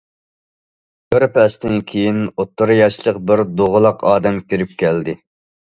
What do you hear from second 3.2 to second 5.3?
بىر دوغىلاق ئادەم كىرىپ كەلدى.